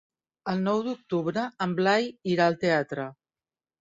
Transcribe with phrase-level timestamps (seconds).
[0.53, 3.07] El nou d'octubre en Blai irà al teatre.